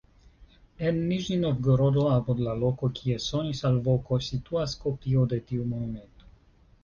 [0.91, 6.33] En Niĵni-Novgorodo, apud la loko, kie sonis alvoko, situas kopio de tiu monumento.